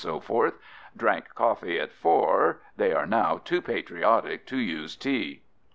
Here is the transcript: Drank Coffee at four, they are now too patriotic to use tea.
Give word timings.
Drank 0.97 1.35
Coffee 1.35 1.79
at 1.79 1.91
four, 1.93 2.59
they 2.75 2.91
are 2.91 3.05
now 3.05 3.37
too 3.37 3.61
patriotic 3.61 4.47
to 4.47 4.57
use 4.57 4.95
tea. 4.95 5.43